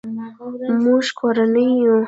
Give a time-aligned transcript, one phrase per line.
[0.83, 1.95] مونږ کورنۍ یو